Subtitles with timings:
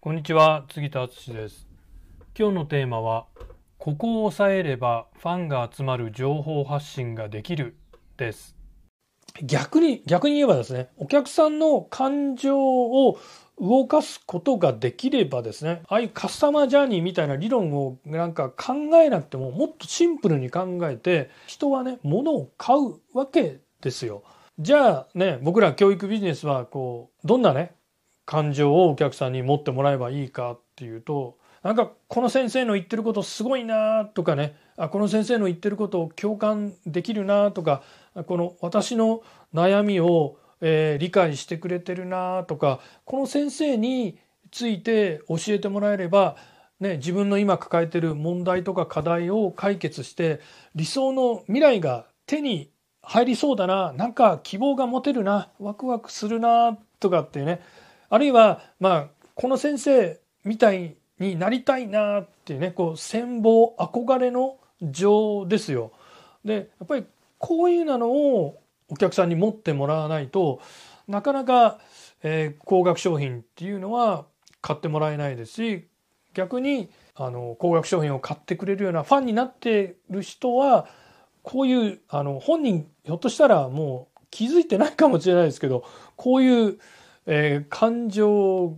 [0.00, 1.66] こんにちは杉田敦です
[2.38, 3.26] 今日のテーマは
[3.78, 7.76] ここを抑えればファンが集まる情報発信ができる
[8.16, 8.54] です
[9.42, 13.18] 逆に逆に言えばですねお客さんの感情を
[13.58, 24.22] 動かすことができればですねああいうカスタマージャーニーみたいな理論をなんか考えなくてももっとシンプルに考えて人はね物を買うわけですよ。
[24.60, 27.74] じゃあね僕ら教育ビジネスはこうどんなね
[28.28, 37.82] 感情をお客さんに持ってもらえばいいかっていうとなんかこの先生の言ってることすごいなとかねあこの先生の言ってることを共感できるなとか
[38.26, 39.22] この私の
[39.54, 44.18] 悩みをえー、理解してくれてるなとかこの先生に
[44.50, 46.36] ついて教えてもらえれば、
[46.80, 50.40] ね、自分の今抱えてる問題とか課題を解決して
[50.74, 52.70] 理想の未来が手に
[53.02, 57.60] 入りそうだななんか希望が持てるなワクワクするなとかってね
[58.10, 65.92] あるいはまあこの先生みたいになりたいなっていうねこう羨望憧れの情ですよ。
[66.44, 67.04] でやっぱり
[67.38, 70.60] こういうのをお客さんに持ってもらわないと
[71.06, 71.78] なかなか、
[72.22, 74.26] えー、高額商品っていうのは
[74.60, 75.86] 買ってもらえないですし
[76.34, 80.88] 逆にあの高額商品を買ってくれるようなファンになってる人は
[81.42, 85.84] こういうあの本人ひょっとしたらもう気づいてないかもしれないですけど
[86.16, 86.78] こういう、
[87.30, 88.74] えー、感情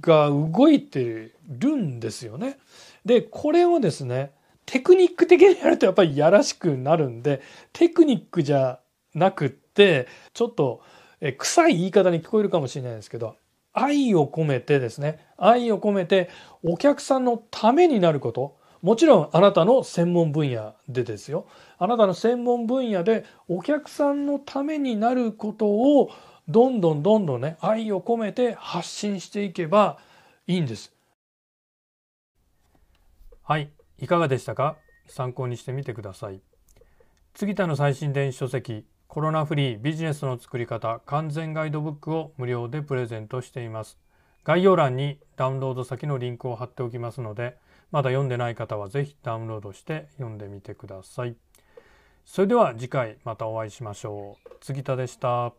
[0.00, 2.58] が動いてるんですよね。
[3.04, 4.32] でこれをですね
[4.64, 8.78] テクニック的にやるとやっぱりやらしくなるんでテクニックじゃ
[9.14, 10.82] なくってちょっと
[11.20, 13.36] え臭い言い方に聞こえるかもしれないですけど
[13.72, 16.30] 愛を込めてですね愛を込めて
[16.62, 21.46] お客さんのためになることもちろんあなたの専門分野でですよ
[21.78, 26.10] あなたの専門分野でお客さんのためになることを
[26.50, 29.98] どんどんどんどんね愛を込めて発信していけば
[30.46, 30.92] いいんです
[33.42, 34.76] はいいかがでしたか？
[35.06, 36.40] 参考にしてみてください
[37.34, 43.98] 杉田の最新電子書籍コロナフリービジネスの作り方完全ガイドブックを無料でプレゼントしています。
[44.44, 47.56] 概要欄にダウンロード先のリンクを貼っておきますので、
[47.90, 51.34] まだ読んでない方は是非ダウンロードして読んでみてください。
[52.24, 54.50] それでは次回またお会いしましょう。
[54.60, 55.52] 杉田でした。